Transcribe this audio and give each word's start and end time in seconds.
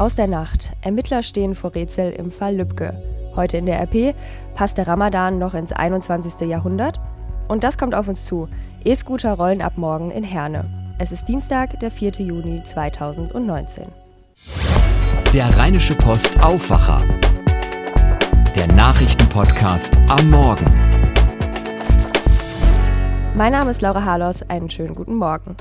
Aus 0.00 0.14
der 0.14 0.28
Nacht. 0.28 0.72
Ermittler 0.80 1.22
stehen 1.22 1.54
vor 1.54 1.74
Rätsel 1.74 2.10
im 2.12 2.30
Fall 2.30 2.56
Lübcke. 2.56 2.94
Heute 3.36 3.58
in 3.58 3.66
der 3.66 3.82
RP 3.82 4.14
passt 4.54 4.78
der 4.78 4.88
Ramadan 4.88 5.38
noch 5.38 5.52
ins 5.52 5.72
21. 5.72 6.48
Jahrhundert? 6.48 6.98
Und 7.48 7.64
das 7.64 7.76
kommt 7.76 7.94
auf 7.94 8.08
uns 8.08 8.24
zu. 8.24 8.48
E-Scooter 8.82 9.34
rollen 9.34 9.60
ab 9.60 9.74
morgen 9.76 10.10
in 10.10 10.24
Herne. 10.24 10.96
Es 10.98 11.12
ist 11.12 11.28
Dienstag, 11.28 11.78
der 11.80 11.90
4. 11.90 12.12
Juni 12.12 12.62
2019. 12.62 13.88
Der 15.34 15.54
Rheinische 15.58 15.94
Post 15.94 16.42
Aufwacher. 16.42 17.04
Der 18.56 18.68
Nachrichtenpodcast 18.68 19.94
am 20.08 20.30
Morgen. 20.30 20.64
Mein 23.34 23.52
Name 23.52 23.70
ist 23.70 23.82
Laura 23.82 24.02
Harlos. 24.02 24.48
Einen 24.48 24.70
schönen 24.70 24.94
guten 24.94 25.16
Morgen. 25.16 25.56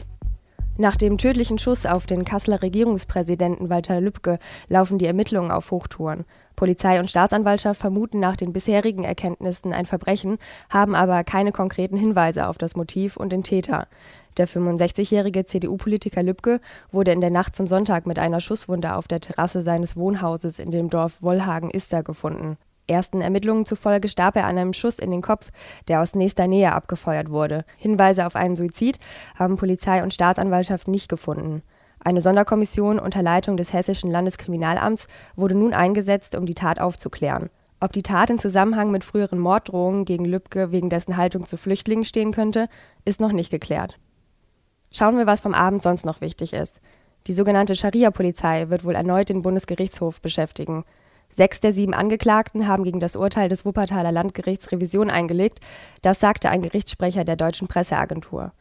Nach 0.81 0.95
dem 0.95 1.17
tödlichen 1.17 1.57
Schuss 1.57 1.85
auf 1.85 2.05
den 2.05 2.23
Kasseler 2.23 2.61
Regierungspräsidenten 2.61 3.69
Walter 3.69 3.99
Lübcke 3.99 4.39
laufen 4.69 4.97
die 4.97 5.07
Ermittlungen 5.07 5.51
auf 5.51 5.71
Hochtouren. 5.71 6.23
Polizei 6.55 7.01
und 7.01 7.09
Staatsanwaltschaft 7.09 7.81
vermuten 7.81 8.21
nach 8.21 8.37
den 8.37 8.53
bisherigen 8.53 9.03
Erkenntnissen 9.03 9.73
ein 9.73 9.85
Verbrechen, 9.85 10.37
haben 10.69 10.95
aber 10.95 11.25
keine 11.25 11.51
konkreten 11.51 11.97
Hinweise 11.97 12.47
auf 12.47 12.57
das 12.57 12.77
Motiv 12.77 13.17
und 13.17 13.33
den 13.33 13.43
Täter. 13.43 13.89
Der 14.37 14.47
65-jährige 14.47 15.43
CDU-Politiker 15.43 16.23
Lübcke 16.23 16.61
wurde 16.93 17.11
in 17.11 17.19
der 17.19 17.29
Nacht 17.29 17.57
zum 17.57 17.67
Sonntag 17.67 18.07
mit 18.07 18.17
einer 18.17 18.39
Schusswunde 18.39 18.95
auf 18.95 19.09
der 19.09 19.19
Terrasse 19.19 19.61
seines 19.61 19.97
Wohnhauses 19.97 20.59
in 20.59 20.71
dem 20.71 20.89
Dorf 20.89 21.21
Wollhagen-Ister 21.21 22.03
gefunden. 22.03 22.57
Ersten 22.89 23.21
Ermittlungen 23.21 23.65
zufolge 23.65 24.07
starb 24.07 24.35
er 24.35 24.45
an 24.45 24.57
einem 24.57 24.73
Schuss 24.73 24.99
in 24.99 25.11
den 25.11 25.21
Kopf, 25.21 25.51
der 25.87 26.01
aus 26.01 26.15
nächster 26.15 26.47
Nähe 26.47 26.73
abgefeuert 26.73 27.29
wurde. 27.29 27.65
Hinweise 27.77 28.25
auf 28.25 28.35
einen 28.35 28.55
Suizid 28.55 28.97
haben 29.35 29.57
Polizei 29.57 30.01
und 30.01 30.13
Staatsanwaltschaft 30.13 30.87
nicht 30.87 31.09
gefunden. 31.09 31.61
Eine 32.01 32.21
Sonderkommission 32.21 32.97
unter 32.97 33.21
Leitung 33.21 33.57
des 33.57 33.73
Hessischen 33.73 34.09
Landeskriminalamts 34.09 35.07
wurde 35.35 35.55
nun 35.55 35.73
eingesetzt, 35.73 36.35
um 36.35 36.45
die 36.45 36.55
Tat 36.55 36.79
aufzuklären. 36.79 37.49
Ob 37.81 37.93
die 37.93 38.03
Tat 38.03 38.29
in 38.29 38.39
Zusammenhang 38.39 38.91
mit 38.91 39.03
früheren 39.03 39.39
Morddrohungen 39.39 40.05
gegen 40.05 40.25
Lübcke 40.25 40.71
wegen 40.71 40.89
dessen 40.89 41.15
Haltung 41.15 41.45
zu 41.45 41.55
Flüchtlingen 41.55 42.05
stehen 42.05 42.33
könnte, 42.33 42.67
ist 43.05 43.21
noch 43.21 43.31
nicht 43.31 43.51
geklärt. 43.51 43.97
Schauen 44.91 45.17
wir, 45.17 45.27
was 45.27 45.39
vom 45.39 45.53
Abend 45.53 45.81
sonst 45.81 46.05
noch 46.05 46.21
wichtig 46.21 46.53
ist. 46.53 46.81
Die 47.27 47.33
sogenannte 47.33 47.75
Scharia-Polizei 47.75 48.69
wird 48.69 48.83
wohl 48.83 48.95
erneut 48.95 49.29
den 49.29 49.41
Bundesgerichtshof 49.41 50.21
beschäftigen. 50.21 50.83
Sechs 51.29 51.59
der 51.59 51.71
sieben 51.71 51.93
Angeklagten 51.93 52.67
haben 52.67 52.83
gegen 52.83 52.99
das 52.99 53.15
Urteil 53.15 53.49
des 53.49 53.63
Wuppertaler 53.63 54.11
Landgerichts 54.11 54.71
Revision 54.71 55.09
eingelegt. 55.09 55.59
Das 56.01 56.19
sagte 56.19 56.49
ein 56.49 56.61
Gerichtssprecher 56.61 57.23
der 57.23 57.35
deutschen 57.35 57.67
Presseagentur. 57.67 58.51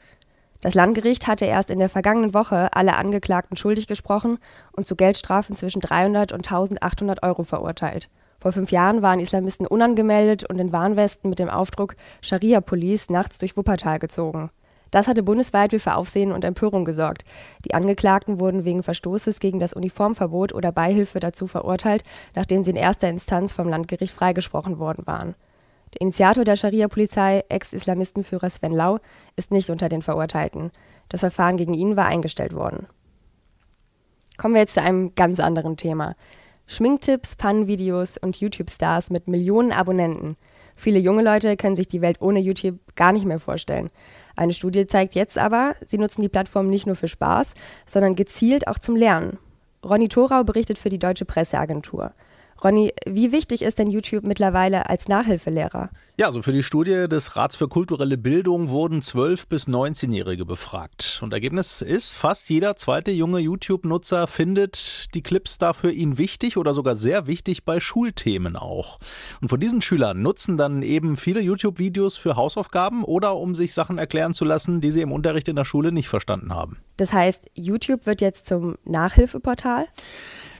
Das 0.61 0.75
Landgericht 0.75 1.27
hatte 1.27 1.45
erst 1.45 1.71
in 1.71 1.79
der 1.79 1.89
vergangenen 1.89 2.35
Woche 2.35 2.69
alle 2.73 2.97
Angeklagten 2.97 3.57
schuldig 3.57 3.87
gesprochen 3.87 4.39
und 4.73 4.87
zu 4.87 4.97
Geldstrafen 4.97 5.55
zwischen 5.55 5.81
300 5.81 6.33
und 6.33 6.47
1800 6.47 7.23
Euro 7.23 7.45
verurteilt. 7.45 8.11
Vor 8.41 8.53
fünf 8.53 8.71
Jahren 8.71 9.03
waren 9.03 9.21
Islamisten 9.21 9.67
unangemeldet 9.67 10.45
und 10.49 10.59
in 10.59 10.73
Warnwesten 10.73 11.31
mit 11.31 11.39
dem 11.39 11.49
Aufdruck 11.49 11.97
Scharia 12.21 12.61
Police 12.61 13.09
nachts 13.09 13.39
durch 13.39 13.57
Wuppertal 13.57 13.99
gezogen. 13.99 14.51
Das 14.91 15.07
hatte 15.07 15.23
bundesweit 15.23 15.73
für 15.73 15.95
Aufsehen 15.95 16.33
und 16.33 16.45
Empörung 16.45 16.85
gesorgt. 16.85 17.25
Die 17.65 17.75
Angeklagten 17.75 18.41
wurden 18.41 18.65
wegen 18.65 18.83
Verstoßes 18.83 19.41
gegen 19.41 19.59
das 19.59 19.73
Uniformverbot 19.73 20.53
oder 20.53 20.73
Beihilfe 20.73 21.21
dazu 21.21 21.47
verurteilt, 21.47 22.03
nachdem 22.35 22.65
sie 22.65 22.71
in 22.71 22.77
erster 22.77 23.09
Instanz 23.09 23.53
vom 23.53 23.69
Landgericht 23.69 24.15
freigesprochen 24.15 24.79
worden 24.79 25.07
waren. 25.07 25.35
Der 25.95 26.03
Initiator 26.03 26.45
der 26.45 26.57
Scharia-Polizei, 26.57 27.45
Ex-Islamistenführer 27.49 28.51
Sven 28.51 28.73
Lau, 28.73 28.99
ist 29.37 29.51
nicht 29.51 29.71
unter 29.71 29.89
den 29.89 30.03
Verurteilten. 30.03 30.71
Das 31.09 31.21
Verfahren 31.21 31.57
gegen 31.57 31.75
ihn 31.75 31.97
war 31.97 32.07
eingestellt 32.07 32.55
worden. 32.55 32.87
Kommen 34.37 34.55
wir 34.55 34.61
jetzt 34.61 34.75
zu 34.75 34.83
einem 34.83 35.15
ganz 35.15 35.41
anderen 35.41 35.77
Thema. 35.77 36.15
Schminktipps, 36.67 37.37
Pannenvideos 37.37 38.19
und 38.19 38.37
YouTube-Stars 38.37 39.11
mit 39.11 39.27
Millionen 39.27 39.73
Abonnenten. 39.73 40.37
Viele 40.79 41.01
junge 41.01 41.25
Leute 41.25 41.57
können 41.57 41.75
sich 41.75 41.89
die 41.89 42.03
Welt 42.03 42.23
ohne 42.23 42.39
YouTube 42.39 42.79
gar 42.95 43.11
nicht 43.11 43.27
mehr 43.27 43.41
vorstellen. 43.41 43.91
Eine 44.37 44.53
Studie 44.53 44.87
zeigt 44.87 45.17
jetzt 45.17 45.37
aber, 45.37 45.75
sie 45.85 45.99
nutzen 45.99 46.23
die 46.23 46.29
Plattform 46.29 46.69
nicht 46.69 46.87
nur 46.87 46.95
für 46.95 47.09
Spaß, 47.09 47.55
sondern 47.85 48.15
gezielt 48.15 48.69
auch 48.69 48.79
zum 48.79 48.95
Lernen. 48.95 49.39
Ronny 49.85 50.07
Thorau 50.07 50.45
berichtet 50.45 50.79
für 50.79 50.89
die 50.89 51.01
Deutsche 51.01 51.25
Presseagentur. 51.25 52.13
Ronny, 52.63 52.93
wie 53.07 53.31
wichtig 53.31 53.63
ist 53.63 53.79
denn 53.79 53.89
YouTube 53.89 54.25
mittlerweile 54.25 54.89
als 54.91 55.07
Nachhilfelehrer? 55.07 55.91
Ja, 56.17 56.27
also 56.27 56.43
für 56.43 56.51
die 56.51 56.65
Studie 56.65 57.07
des 57.09 57.37
Rats 57.37 57.55
für 57.55 57.69
kulturelle 57.69 58.19
Bildung 58.19 58.71
wurden 58.71 59.01
12- 59.01 59.45
bis 59.49 59.69
19-Jährige 59.69 60.45
befragt. 60.45 61.21
Und 61.23 61.33
Ergebnis 61.33 61.81
ist, 61.81 62.15
fast 62.15 62.51
jeder 62.51 62.77
zweite 62.77 63.13
junge 63.13 63.39
YouTube-Nutzer 63.39 64.27
findet 64.27 65.15
die 65.15 65.23
Clips 65.23 65.59
da 65.59 65.73
für 65.73 65.93
ihn 65.93 66.19
wichtig 66.19 66.57
oder 66.57 66.75
sogar 66.75 66.97
sehr 66.97 67.29
wichtig 67.29 67.65
bei 67.65 67.79
Schulthemen 67.79 68.57
auch. 68.57 68.99
Und 69.41 69.49
von 69.49 69.61
diesen 69.61 69.81
Schülern 69.81 70.21
nutzen 70.21 70.57
dann 70.57 70.83
eben 70.83 71.17
viele 71.17 71.41
YouTube-Videos 71.41 72.17
für 72.17 72.35
Hausaufgaben 72.35 73.05
oder 73.05 73.37
um 73.37 73.55
sich 73.55 73.73
Sachen 73.73 73.99
erklären 73.99 74.35
zu 74.35 74.45
lassen, 74.45 74.81
die 74.81 74.91
sie 74.91 75.03
im 75.03 75.13
Unterricht 75.13 75.47
in 75.47 75.55
der 75.55 75.65
Schule 75.65 75.93
nicht 75.93 76.09
verstanden 76.09 76.53
haben. 76.53 76.79
Das 76.97 77.13
heißt, 77.13 77.49
YouTube 77.55 78.07
wird 78.07 78.21
jetzt 78.21 78.47
zum 78.47 78.77
Nachhilfeportal? 78.85 79.87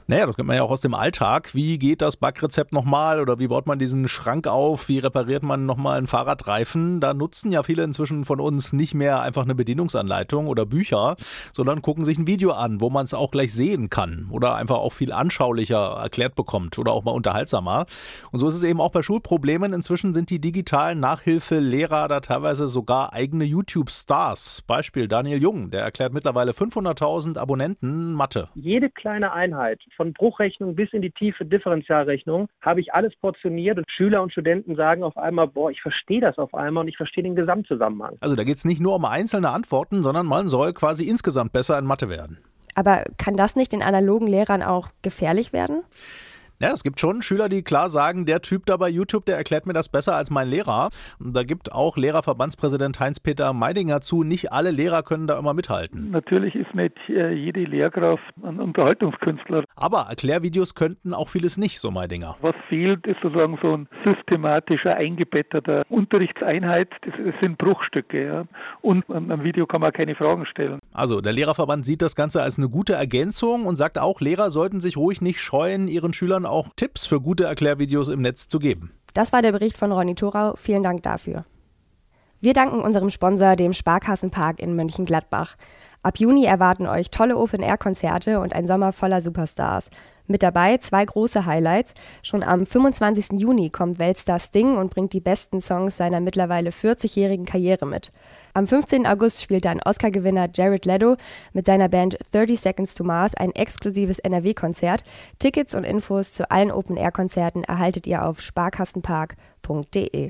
Naja, 0.09 0.25
das 0.25 0.37
kennt 0.37 0.47
man 0.47 0.57
ja 0.57 0.63
auch 0.63 0.71
aus 0.71 0.81
dem 0.81 0.95
Alltag. 0.95 1.53
Wie 1.53 1.77
geht 1.77 2.01
das 2.01 2.17
Backrezept 2.17 2.73
nochmal 2.73 3.19
oder 3.19 3.37
wie 3.37 3.47
baut 3.47 3.67
man 3.67 3.77
diesen 3.77 4.07
Schrank 4.07 4.47
auf? 4.47 4.89
Wie 4.89 4.97
repariert 4.97 5.43
man 5.43 5.67
nochmal 5.67 5.99
einen 5.99 6.07
Fahrradreifen? 6.07 6.99
Da 6.99 7.13
nutzen 7.13 7.51
ja 7.51 7.61
viele 7.61 7.83
inzwischen 7.83 8.25
von 8.25 8.39
uns 8.39 8.73
nicht 8.73 8.95
mehr 8.95 9.21
einfach 9.21 9.43
eine 9.43 9.53
Bedienungsanleitung 9.53 10.47
oder 10.47 10.65
Bücher, 10.65 11.15
sondern 11.53 11.83
gucken 11.83 12.05
sich 12.05 12.17
ein 12.17 12.25
Video 12.25 12.53
an, 12.53 12.81
wo 12.81 12.89
man 12.89 13.05
es 13.05 13.13
auch 13.13 13.29
gleich 13.29 13.53
sehen 13.53 13.91
kann 13.91 14.29
oder 14.31 14.55
einfach 14.55 14.77
auch 14.77 14.93
viel 14.93 15.13
anschaulicher 15.13 15.99
erklärt 16.01 16.33
bekommt 16.33 16.79
oder 16.79 16.91
auch 16.91 17.03
mal 17.03 17.11
unterhaltsamer. 17.11 17.85
Und 18.31 18.39
so 18.39 18.47
ist 18.47 18.55
es 18.55 18.63
eben 18.63 18.81
auch 18.81 18.89
bei 18.89 19.03
Schulproblemen. 19.03 19.73
Inzwischen 19.73 20.15
sind 20.15 20.31
die 20.31 20.41
digitalen 20.41 20.99
Nachhilfelehrer 20.99 22.07
da 22.07 22.19
teilweise 22.19 22.67
sogar 22.67 23.13
eigene 23.13 23.45
YouTube-Stars. 23.45 24.63
Beispiel 24.65 25.07
Daniel 25.07 25.39
Jung, 25.39 25.69
der 25.69 25.83
erklärt 25.83 26.13
mittlerweile 26.13 26.53
500.000 26.53 27.37
Abonnenten 27.37 28.13
Mathe. 28.13 28.49
Jede 28.55 28.89
kleine 28.89 29.33
Einheit 29.33 29.79
von 29.99 30.13
Bruchrechnung 30.13 30.75
bis 30.75 30.93
in 30.93 31.01
die 31.01 31.11
tiefe 31.11 31.43
Differentialrechnung 31.43 32.47
habe 32.61 32.79
ich 32.79 32.93
alles 32.93 33.13
portioniert 33.17 33.79
und 33.79 33.85
Schüler 33.91 34.23
und 34.23 34.31
Studenten 34.31 34.77
sagen 34.77 35.03
auf 35.03 35.17
einmal, 35.17 35.47
boah, 35.47 35.71
ich 35.71 35.81
verstehe 35.81 36.21
das 36.21 36.37
auf 36.37 36.53
einmal 36.53 36.83
und 36.83 36.87
ich 36.87 36.95
verstehe 36.95 37.21
den 37.21 37.35
Gesamtzusammenhang. 37.35 38.15
Also 38.21 38.37
da 38.37 38.45
geht 38.45 38.55
es 38.55 38.63
nicht 38.63 38.79
nur 38.79 38.95
um 38.95 39.03
einzelne 39.03 39.49
Antworten, 39.49 40.01
sondern 40.01 40.25
man 40.25 40.47
soll 40.47 40.71
quasi 40.71 41.03
insgesamt 41.09 41.51
besser 41.51 41.77
in 41.77 41.83
Mathe 41.83 42.07
werden. 42.07 42.37
Aber 42.75 43.03
kann 43.17 43.35
das 43.35 43.57
nicht 43.57 43.73
den 43.73 43.83
analogen 43.83 44.27
Lehrern 44.27 44.63
auch 44.63 44.87
gefährlich 45.01 45.51
werden? 45.51 45.81
Ja, 46.61 46.73
es 46.73 46.83
gibt 46.83 46.99
schon 46.99 47.21
Schüler, 47.21 47.47
die 47.47 47.63
klar 47.63 47.87
sagen, 47.87 48.25
der 48.25 48.41
Typ 48.41 48.65
da 48.65 48.75
bei 48.75 48.89
YouTube, 48.89 49.25
der 49.25 49.37
erklärt 49.37 49.65
mir 49.65 49.71
das 49.71 49.87
besser 49.87 50.17
als 50.17 50.29
mein 50.29 50.49
Lehrer. 50.49 50.89
Da 51.17 51.43
gibt 51.43 51.71
auch 51.71 51.95
Lehrerverbandspräsident 51.95 52.99
Heinz-Peter 52.99 53.53
Meidinger 53.53 54.01
zu, 54.01 54.23
nicht 54.23 54.51
alle 54.51 54.71
Lehrer 54.71 55.01
können 55.01 55.25
da 55.25 55.39
immer 55.39 55.53
mithalten. 55.53 56.11
Natürlich 56.11 56.55
ist 56.55 56.75
nicht 56.75 56.97
äh, 57.07 57.31
jede 57.31 57.61
Lehrkraft 57.61 58.21
ein 58.43 58.59
Unterhaltungskünstler. 58.59 59.63
Aber 59.77 60.07
Erklärvideos 60.09 60.75
könnten 60.75 61.13
auch 61.13 61.29
vieles 61.29 61.57
nicht, 61.57 61.79
so 61.79 61.91
Meidinger. 61.91 62.35
Was 62.41 62.55
fehlt, 62.67 63.07
ist 63.07 63.21
sozusagen 63.21 63.57
so 63.61 63.77
ein 63.77 63.87
systematischer, 64.03 64.95
eingebetteter 64.95 65.85
Unterrichtseinheit. 65.87 66.89
Das, 67.03 67.13
das 67.23 67.35
sind 67.39 67.57
Bruchstücke. 67.57 68.25
Ja. 68.25 68.45
Und 68.81 69.09
am 69.09 69.45
Video 69.45 69.65
kann 69.65 69.79
man 69.79 69.93
keine 69.93 70.13
Fragen 70.13 70.45
stellen. 70.45 70.79
Also 70.91 71.21
der 71.21 71.31
Lehrerverband 71.31 71.85
sieht 71.85 72.01
das 72.01 72.17
Ganze 72.17 72.43
als 72.43 72.57
eine 72.57 72.67
gute 72.67 72.95
Ergänzung 72.95 73.65
und 73.65 73.77
sagt 73.77 73.97
auch, 73.97 74.19
Lehrer 74.19 74.51
sollten 74.51 74.81
sich 74.81 74.97
ruhig 74.97 75.21
nicht 75.21 75.39
scheuen, 75.39 75.87
ihren 75.87 76.11
Schülern 76.11 76.48
auch 76.49 76.69
Tipps 76.75 77.05
für 77.05 77.21
gute 77.21 77.45
Erklärvideos 77.45 78.07
im 78.07 78.21
Netz 78.21 78.47
zu 78.47 78.59
geben. 78.59 78.91
Das 79.13 79.33
war 79.33 79.41
der 79.41 79.51
Bericht 79.51 79.77
von 79.77 79.91
Ronny 79.91 80.15
Thorau. 80.15 80.55
Vielen 80.55 80.83
Dank 80.83 81.03
dafür. 81.03 81.45
Wir 82.41 82.53
danken 82.53 82.81
unserem 82.81 83.09
Sponsor, 83.09 83.55
dem 83.55 83.73
Sparkassenpark 83.73 84.59
in 84.59 84.75
Mönchengladbach. 84.75 85.55
Ab 86.03 86.19
Juni 86.19 86.45
erwarten 86.45 86.87
euch 86.87 87.11
tolle 87.11 87.35
Open-Air-Konzerte 87.35 88.39
und 88.39 88.53
ein 88.53 88.67
Sommer 88.67 88.93
voller 88.93 89.19
Superstars. 89.19 89.89
Mit 90.31 90.43
dabei 90.43 90.77
zwei 90.77 91.03
große 91.03 91.47
Highlights. 91.47 91.95
Schon 92.21 92.43
am 92.43 92.67
25. 92.67 93.39
Juni 93.39 93.71
kommt 93.71 93.97
Weltstar 93.97 94.39
Sting 94.39 94.77
und 94.77 94.91
bringt 94.91 95.11
die 95.13 95.21
besten 95.21 95.59
Songs 95.59 95.97
seiner 95.97 96.19
mittlerweile 96.19 96.69
40-jährigen 96.69 97.47
Karriere 97.47 97.87
mit. 97.87 98.11
Am 98.53 98.67
15. 98.67 99.07
August 99.07 99.41
spielt 99.41 99.65
ein 99.65 99.81
Oscar-Gewinner 99.81 100.47
Jared 100.55 100.85
Leto 100.85 101.15
mit 101.51 101.65
seiner 101.65 101.89
Band 101.89 102.15
30 102.31 102.59
Seconds 102.59 102.93
to 102.93 103.03
Mars 103.03 103.33
ein 103.33 103.55
exklusives 103.55 104.19
NRW-Konzert. 104.19 105.03
Tickets 105.39 105.73
und 105.73 105.83
Infos 105.83 106.33
zu 106.33 106.51
allen 106.51 106.69
Open-Air-Konzerten 106.69 107.63
erhaltet 107.63 108.05
ihr 108.05 108.23
auf 108.23 108.39
sparkassenpark.de. 108.39 110.29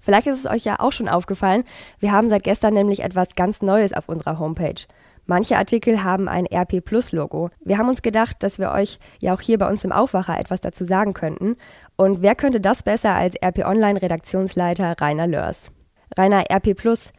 Vielleicht 0.00 0.26
ist 0.26 0.44
es 0.44 0.50
euch 0.50 0.64
ja 0.64 0.80
auch 0.80 0.92
schon 0.92 1.08
aufgefallen, 1.08 1.62
wir 2.00 2.10
haben 2.10 2.28
seit 2.28 2.42
gestern 2.42 2.74
nämlich 2.74 3.04
etwas 3.04 3.36
ganz 3.36 3.62
Neues 3.62 3.92
auf 3.92 4.08
unserer 4.08 4.40
Homepage. 4.40 4.82
Manche 5.30 5.58
Artikel 5.58 6.02
haben 6.02 6.26
ein 6.26 6.46
RP 6.46 6.82
Plus 6.82 7.12
Logo. 7.12 7.50
Wir 7.62 7.76
haben 7.76 7.90
uns 7.90 8.00
gedacht, 8.00 8.42
dass 8.42 8.58
wir 8.58 8.70
euch 8.72 8.98
ja 9.20 9.34
auch 9.34 9.42
hier 9.42 9.58
bei 9.58 9.68
uns 9.68 9.84
im 9.84 9.92
Aufwacher 9.92 10.40
etwas 10.40 10.62
dazu 10.62 10.86
sagen 10.86 11.12
könnten. 11.12 11.56
Und 11.96 12.22
wer 12.22 12.34
könnte 12.34 12.62
das 12.62 12.82
besser 12.82 13.14
als 13.14 13.34
RP 13.34 13.58
Online 13.66 14.00
Redaktionsleiter 14.00 14.96
Rainer 14.98 15.26
Lörs? 15.26 15.70
Rainer 16.16 16.44
RP 16.50 16.74
Plus, 16.74 17.12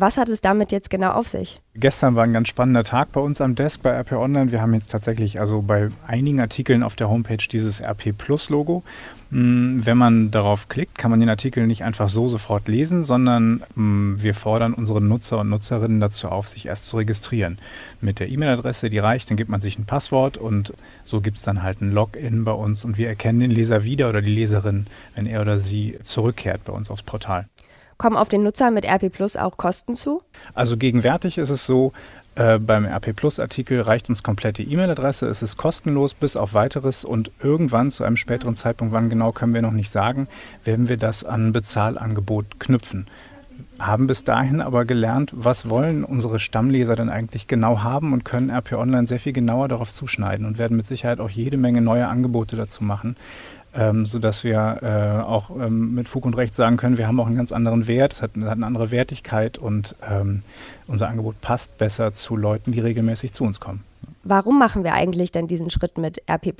Was 0.00 0.16
hat 0.16 0.28
es 0.28 0.40
damit 0.40 0.72
jetzt 0.72 0.90
genau 0.90 1.12
auf 1.12 1.28
sich? 1.28 1.60
Gestern 1.74 2.14
war 2.14 2.24
ein 2.24 2.32
ganz 2.32 2.48
spannender 2.48 2.84
Tag 2.84 3.12
bei 3.12 3.20
uns 3.20 3.40
am 3.40 3.54
Desk 3.54 3.82
bei 3.82 3.90
RP 3.90 4.12
Online. 4.12 4.50
Wir 4.50 4.62
haben 4.62 4.74
jetzt 4.74 4.88
tatsächlich 4.88 5.40
also 5.40 5.62
bei 5.62 5.90
einigen 6.06 6.40
Artikeln 6.40 6.82
auf 6.82 6.96
der 6.96 7.08
Homepage 7.08 7.36
dieses 7.36 7.82
RP 7.82 8.16
Plus 8.16 8.48
Logo. 8.50 8.82
Mm, 9.30 9.80
wenn 9.84 9.98
man 9.98 10.30
darauf 10.30 10.68
klickt, 10.68 10.96
kann 10.98 11.10
man 11.10 11.20
den 11.20 11.28
Artikel 11.28 11.66
nicht 11.66 11.84
einfach 11.84 12.08
so 12.08 12.28
sofort 12.28 12.68
lesen, 12.68 13.02
sondern 13.04 13.62
mm, 13.74 14.14
wir 14.18 14.34
fordern 14.34 14.72
unsere 14.72 15.00
Nutzer 15.00 15.38
und 15.40 15.48
Nutzerinnen 15.48 16.00
dazu 16.00 16.28
auf, 16.28 16.46
sich 16.46 16.66
erst 16.66 16.86
zu 16.86 16.96
registrieren. 16.96 17.58
Mit 18.00 18.20
der 18.20 18.30
E-Mail-Adresse, 18.30 18.88
die 18.88 18.98
reicht, 18.98 19.28
dann 19.28 19.36
gibt 19.36 19.50
man 19.50 19.60
sich 19.60 19.78
ein 19.78 19.84
Passwort 19.84 20.38
und 20.38 20.72
so 21.04 21.20
gibt 21.20 21.38
es 21.38 21.42
dann 21.42 21.62
halt 21.62 21.80
ein 21.80 21.92
Login 21.92 22.44
bei 22.44 22.52
uns 22.52 22.84
und 22.84 22.98
wir 22.98 23.08
erkennen 23.08 23.40
den 23.40 23.50
Leser 23.50 23.84
wieder 23.84 24.08
oder 24.08 24.22
die 24.22 24.34
Leserin, 24.34 24.86
wenn 25.14 25.26
er 25.26 25.40
oder 25.42 25.58
sie 25.58 25.98
zurückkehrt 26.02 26.64
bei 26.64 26.72
uns 26.72 26.90
aufs 26.90 27.02
Portal. 27.02 27.48
Kommen 27.98 28.16
auf 28.16 28.28
den 28.28 28.42
Nutzer 28.42 28.70
mit 28.70 28.84
RP 28.84 29.10
Plus 29.10 29.36
auch 29.36 29.56
Kosten 29.56 29.96
zu? 29.96 30.22
Also 30.54 30.76
gegenwärtig 30.76 31.38
ist 31.38 31.50
es 31.50 31.64
so, 31.64 31.92
äh, 32.36 32.58
beim 32.58 32.84
RP 32.84 33.14
Plus 33.14 33.40
Artikel 33.40 33.80
reicht 33.80 34.10
uns 34.10 34.22
komplette 34.22 34.62
E-Mail-Adresse. 34.62 35.26
Es 35.26 35.42
ist 35.42 35.56
kostenlos 35.56 36.12
bis 36.12 36.36
auf 36.36 36.52
weiteres 36.52 37.04
und 37.04 37.30
irgendwann 37.42 37.90
zu 37.90 38.04
einem 38.04 38.18
späteren 38.18 38.54
Zeitpunkt, 38.54 38.92
wann 38.92 39.08
genau 39.08 39.32
können 39.32 39.54
wir 39.54 39.62
noch 39.62 39.72
nicht 39.72 39.90
sagen, 39.90 40.28
werden 40.62 40.90
wir 40.90 40.98
das 40.98 41.24
an 41.24 41.52
Bezahlangebot 41.52 42.60
knüpfen. 42.60 43.06
Haben 43.78 44.06
bis 44.06 44.24
dahin 44.24 44.60
aber 44.60 44.84
gelernt, 44.84 45.32
was 45.34 45.70
wollen 45.70 46.04
unsere 46.04 46.38
Stammleser 46.38 46.94
denn 46.94 47.08
eigentlich 47.08 47.46
genau 47.46 47.82
haben 47.82 48.12
und 48.12 48.24
können 48.24 48.50
RP 48.50 48.74
Online 48.74 49.06
sehr 49.06 49.18
viel 49.18 49.32
genauer 49.32 49.68
darauf 49.68 49.90
zuschneiden 49.90 50.44
und 50.44 50.58
werden 50.58 50.76
mit 50.76 50.86
Sicherheit 50.86 51.20
auch 51.20 51.30
jede 51.30 51.56
Menge 51.56 51.80
neue 51.80 52.06
Angebote 52.06 52.56
dazu 52.56 52.84
machen, 52.84 53.16
ähm, 53.76 54.06
sodass 54.06 54.44
wir 54.44 54.78
äh, 54.82 55.22
auch 55.24 55.50
ähm, 55.50 55.94
mit 55.94 56.08
Fug 56.08 56.24
und 56.24 56.36
Recht 56.36 56.54
sagen 56.54 56.76
können, 56.76 56.98
wir 56.98 57.06
haben 57.06 57.20
auch 57.20 57.26
einen 57.26 57.36
ganz 57.36 57.52
anderen 57.52 57.86
Wert, 57.86 58.12
es 58.12 58.22
hat, 58.22 58.32
hat 58.36 58.52
eine 58.52 58.66
andere 58.66 58.90
Wertigkeit 58.90 59.58
und 59.58 59.94
ähm, 60.08 60.40
unser 60.86 61.08
Angebot 61.08 61.40
passt 61.40 61.78
besser 61.78 62.12
zu 62.12 62.36
Leuten, 62.36 62.72
die 62.72 62.80
regelmäßig 62.80 63.32
zu 63.32 63.44
uns 63.44 63.60
kommen. 63.60 63.84
Warum 64.28 64.58
machen 64.58 64.82
wir 64.82 64.92
eigentlich 64.92 65.30
denn 65.30 65.46
diesen 65.46 65.70
Schritt 65.70 65.98
mit 65.98 66.20
RP 66.28 66.52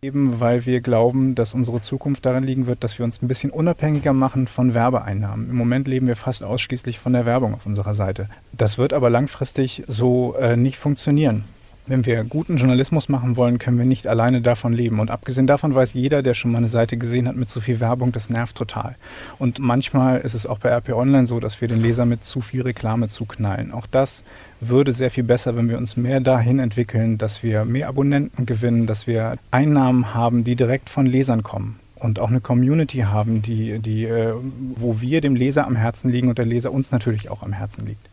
Eben 0.00 0.40
weil 0.40 0.64
wir 0.64 0.80
glauben, 0.80 1.34
dass 1.34 1.52
unsere 1.52 1.82
Zukunft 1.82 2.24
darin 2.24 2.44
liegen 2.44 2.66
wird, 2.66 2.82
dass 2.82 2.98
wir 2.98 3.04
uns 3.04 3.20
ein 3.20 3.28
bisschen 3.28 3.50
unabhängiger 3.50 4.14
machen 4.14 4.46
von 4.46 4.72
Werbeeinnahmen. 4.72 5.50
Im 5.50 5.56
Moment 5.56 5.86
leben 5.86 6.06
wir 6.06 6.16
fast 6.16 6.42
ausschließlich 6.42 6.98
von 6.98 7.12
der 7.12 7.26
Werbung 7.26 7.52
auf 7.52 7.66
unserer 7.66 7.92
Seite. 7.92 8.30
Das 8.56 8.78
wird 8.78 8.94
aber 8.94 9.10
langfristig 9.10 9.84
so 9.86 10.34
äh, 10.36 10.56
nicht 10.56 10.78
funktionieren. 10.78 11.44
Wenn 11.90 12.06
wir 12.06 12.22
guten 12.22 12.56
Journalismus 12.56 13.08
machen 13.08 13.36
wollen, 13.36 13.58
können 13.58 13.76
wir 13.76 13.84
nicht 13.84 14.06
alleine 14.06 14.40
davon 14.42 14.72
leben. 14.72 15.00
Und 15.00 15.10
abgesehen 15.10 15.48
davon 15.48 15.74
weiß 15.74 15.94
jeder, 15.94 16.22
der 16.22 16.34
schon 16.34 16.52
mal 16.52 16.58
eine 16.58 16.68
Seite 16.68 16.96
gesehen 16.96 17.26
hat 17.26 17.34
mit 17.34 17.50
zu 17.50 17.60
viel 17.60 17.80
Werbung, 17.80 18.12
das 18.12 18.30
nervt 18.30 18.54
total. 18.54 18.94
Und 19.40 19.58
manchmal 19.58 20.20
ist 20.20 20.34
es 20.34 20.46
auch 20.46 20.58
bei 20.58 20.68
RP 20.68 20.90
Online 20.90 21.26
so, 21.26 21.40
dass 21.40 21.60
wir 21.60 21.66
den 21.66 21.82
Leser 21.82 22.06
mit 22.06 22.24
zu 22.24 22.42
viel 22.42 22.62
Reklame 22.62 23.08
zuknallen. 23.08 23.72
Auch 23.72 23.88
das 23.88 24.22
würde 24.60 24.92
sehr 24.92 25.10
viel 25.10 25.24
besser, 25.24 25.56
wenn 25.56 25.68
wir 25.68 25.78
uns 25.78 25.96
mehr 25.96 26.20
dahin 26.20 26.60
entwickeln, 26.60 27.18
dass 27.18 27.42
wir 27.42 27.64
mehr 27.64 27.88
Abonnenten 27.88 28.46
gewinnen, 28.46 28.86
dass 28.86 29.08
wir 29.08 29.38
Einnahmen 29.50 30.14
haben, 30.14 30.44
die 30.44 30.54
direkt 30.54 30.90
von 30.90 31.06
Lesern 31.06 31.42
kommen 31.42 31.80
und 31.96 32.20
auch 32.20 32.30
eine 32.30 32.40
Community 32.40 32.98
haben, 32.98 33.42
die, 33.42 33.80
die, 33.80 34.04
äh, 34.04 34.34
wo 34.76 35.00
wir 35.00 35.20
dem 35.20 35.34
Leser 35.34 35.66
am 35.66 35.74
Herzen 35.74 36.08
liegen 36.08 36.28
und 36.28 36.38
der 36.38 36.46
Leser 36.46 36.70
uns 36.70 36.92
natürlich 36.92 37.32
auch 37.32 37.42
am 37.42 37.52
Herzen 37.52 37.84
liegt. 37.84 38.09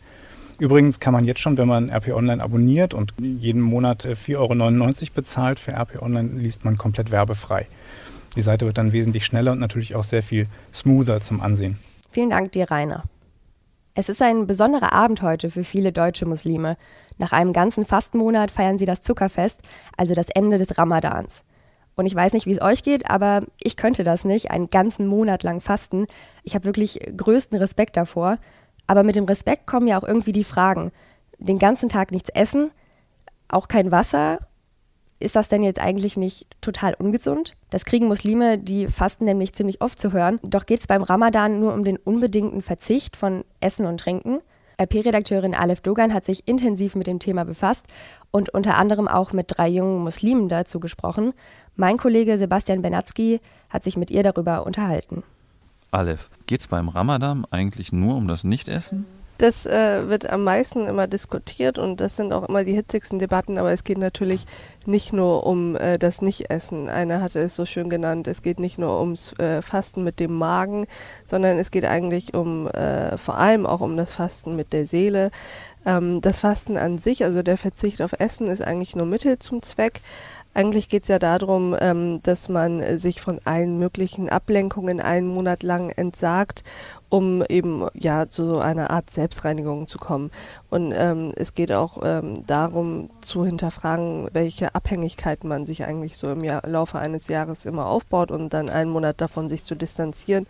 Übrigens 0.59 0.99
kann 0.99 1.13
man 1.13 1.25
jetzt 1.25 1.39
schon, 1.39 1.57
wenn 1.57 1.67
man 1.67 1.89
RP 1.89 2.13
Online 2.13 2.41
abonniert 2.41 2.93
und 2.93 3.13
jeden 3.19 3.61
Monat 3.61 4.05
4,99 4.05 4.31
äh, 4.31 4.35
Euro 4.35 5.13
bezahlt, 5.13 5.59
für 5.59 5.73
RP 5.73 6.01
Online 6.01 6.39
liest 6.39 6.65
man 6.65 6.77
komplett 6.77 7.11
werbefrei. 7.11 7.67
Die 8.35 8.41
Seite 8.41 8.65
wird 8.65 8.77
dann 8.77 8.91
wesentlich 8.91 9.25
schneller 9.25 9.51
und 9.51 9.59
natürlich 9.59 9.95
auch 9.95 10.03
sehr 10.03 10.23
viel 10.23 10.47
smoother 10.73 11.21
zum 11.21 11.41
Ansehen. 11.41 11.77
Vielen 12.09 12.31
Dank 12.31 12.51
dir, 12.53 12.71
Rainer. 12.71 13.03
Es 13.93 14.09
ist 14.09 14.21
ein 14.21 14.47
besonderer 14.47 14.93
Abend 14.93 15.21
heute 15.21 15.49
für 15.51 15.63
viele 15.63 15.91
deutsche 15.91 16.25
Muslime. 16.25 16.77
Nach 17.17 17.31
einem 17.31 17.53
ganzen 17.53 17.85
Fastenmonat 17.85 18.51
feiern 18.51 18.77
sie 18.77 18.85
das 18.85 19.01
Zuckerfest, 19.01 19.61
also 19.95 20.13
das 20.13 20.29
Ende 20.29 20.57
des 20.57 20.77
Ramadans. 20.77 21.43
Und 21.95 22.05
ich 22.05 22.13
weiß 22.13 22.33
nicht, 22.33 22.45
wie 22.45 22.51
es 22.51 22.61
euch 22.61 22.83
geht, 22.83 23.09
aber 23.09 23.43
ich 23.61 23.75
könnte 23.75 24.03
das 24.03 24.23
nicht, 24.23 24.51
einen 24.51 24.69
ganzen 24.69 25.07
Monat 25.07 25.41
lang 25.41 25.61
fasten. 25.61 26.05
Ich 26.43 26.53
habe 26.53 26.65
wirklich 26.65 26.99
größten 27.17 27.57
Respekt 27.57 27.97
davor. 27.97 28.37
Aber 28.87 29.03
mit 29.03 29.15
dem 29.15 29.25
Respekt 29.25 29.67
kommen 29.67 29.87
ja 29.87 29.99
auch 29.99 30.07
irgendwie 30.07 30.31
die 30.31 30.43
Fragen. 30.43 30.91
Den 31.37 31.59
ganzen 31.59 31.89
Tag 31.89 32.11
nichts 32.11 32.29
essen, 32.29 32.71
auch 33.47 33.67
kein 33.67 33.91
Wasser. 33.91 34.39
Ist 35.19 35.35
das 35.35 35.49
denn 35.49 35.63
jetzt 35.63 35.79
eigentlich 35.79 36.15
nicht 36.15 36.47
total 36.61 36.93
ungesund? 36.93 37.55
Das 37.69 37.85
kriegen 37.85 38.07
Muslime, 38.07 38.57
die 38.57 38.87
fasten 38.87 39.25
nämlich 39.25 39.53
ziemlich 39.53 39.81
oft 39.81 39.99
zu 39.99 40.13
hören. 40.13 40.39
Doch 40.43 40.65
geht 40.65 40.79
es 40.79 40.87
beim 40.87 41.03
Ramadan 41.03 41.59
nur 41.59 41.73
um 41.73 41.83
den 41.83 41.97
unbedingten 41.97 42.61
Verzicht 42.61 43.17
von 43.17 43.43
Essen 43.59 43.85
und 43.85 43.99
Trinken. 43.99 44.39
RP-Redakteurin 44.79 45.55
Aleph 45.55 45.81
Dogan 45.81 46.13
hat 46.13 46.23
sich 46.23 46.47
intensiv 46.47 46.95
mit 46.95 47.07
dem 47.07 47.17
Thema 47.17 47.45
befasst 47.45 47.87
und 48.29 48.49
unter 48.53 48.77
anderem 48.77 49.07
auch 49.07 49.33
mit 49.33 49.47
drei 49.49 49.67
jungen 49.67 50.03
Muslimen 50.03 50.49
dazu 50.49 50.79
gesprochen. 50.79 51.33
Mein 51.75 51.97
Kollege 51.97 52.37
Sebastian 52.37 52.83
Benatzky 52.83 53.41
hat 53.69 53.83
sich 53.83 53.97
mit 53.97 54.11
ihr 54.11 54.21
darüber 54.21 54.67
unterhalten. 54.67 55.23
Aleph, 55.91 56.29
geht 56.45 56.61
es 56.61 56.67
beim 56.67 56.89
Ramadan 56.89 57.45
eigentlich 57.49 57.91
nur 57.91 58.15
um 58.15 58.27
das 58.27 58.43
Nichtessen? 58.43 59.05
Das 59.37 59.67
äh, 59.67 60.09
wird 60.09 60.27
am 60.27 60.43
meisten 60.43 60.87
immer 60.87 61.05
diskutiert 61.05 61.77
und 61.77 62.01
das 62.01 62.15
sind 62.15 62.33
auch 62.33 62.49
immer 62.49 62.63
die 62.63 62.73
hitzigsten 62.73 63.19
Debatten, 63.19 63.59
aber 63.59 63.71
es 63.71 63.83
geht 63.83 63.99
natürlich 63.99 64.45
nicht 64.87 65.13
nur 65.13 65.45
um 65.45 65.75
äh, 65.75 65.99
das 65.99 66.23
Nichtessen. 66.23 66.89
Einer 66.89 67.21
hatte 67.21 67.39
es 67.39 67.55
so 67.55 67.65
schön 67.65 67.89
genannt, 67.89 68.27
es 68.27 68.41
geht 68.41 68.59
nicht 68.59 68.79
nur 68.79 68.99
ums 68.99 69.33
äh, 69.37 69.61
Fasten 69.61 70.03
mit 70.03 70.19
dem 70.19 70.33
Magen, 70.33 70.87
sondern 71.25 71.59
es 71.59 71.69
geht 71.69 71.85
eigentlich 71.85 72.33
um 72.33 72.67
äh, 72.69 73.15
vor 73.19 73.37
allem 73.37 73.67
auch 73.67 73.81
um 73.81 73.95
das 73.95 74.13
Fasten 74.13 74.55
mit 74.55 74.73
der 74.73 74.87
Seele. 74.87 75.29
Ähm, 75.85 76.19
das 76.21 76.39
Fasten 76.39 76.75
an 76.75 76.97
sich, 76.97 77.23
also 77.23 77.43
der 77.43 77.57
Verzicht 77.57 78.01
auf 78.01 78.13
Essen, 78.19 78.47
ist 78.47 78.63
eigentlich 78.63 78.95
nur 78.95 79.05
Mittel 79.05 79.37
zum 79.37 79.61
Zweck. 79.61 80.01
Eigentlich 80.57 80.89
geht 80.89 81.03
es 81.03 81.09
ja 81.09 81.19
darum, 81.19 81.75
ähm, 81.79 82.19
dass 82.23 82.49
man 82.49 82.97
sich 82.97 83.21
von 83.21 83.39
allen 83.45 83.77
möglichen 83.77 84.27
Ablenkungen 84.27 84.99
einen 84.99 85.27
Monat 85.27 85.61
lang 85.61 85.91
entsagt, 85.91 86.63
um 87.09 87.43
eben 87.47 87.85
ja 87.93 88.27
zu 88.27 88.43
so 88.43 88.57
einer 88.57 88.89
Art 88.89 89.11
Selbstreinigung 89.11 89.87
zu 89.87 89.99
kommen. 89.99 90.31
Und 90.71 90.95
ähm, 90.97 91.31
es 91.35 91.53
geht 91.53 91.71
auch 91.71 91.99
ähm, 92.03 92.43
darum 92.47 93.11
zu 93.21 93.45
hinterfragen, 93.45 94.29
welche 94.33 94.73
Abhängigkeiten 94.73 95.47
man 95.47 95.67
sich 95.67 95.85
eigentlich 95.85 96.17
so 96.17 96.31
im 96.31 96.43
Jahr, 96.43 96.67
Laufe 96.67 96.97
eines 96.97 97.27
Jahres 97.27 97.65
immer 97.65 97.85
aufbaut 97.85 98.31
und 98.31 98.51
dann 98.51 98.67
einen 98.67 98.89
Monat 98.89 99.21
davon 99.21 99.49
sich 99.49 99.63
zu 99.63 99.75
distanzieren. 99.75 100.47